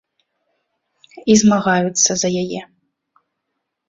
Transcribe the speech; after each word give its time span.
І 1.33 1.35
змагаюцца 1.41 2.11
за 2.21 2.29
яе. 2.43 2.61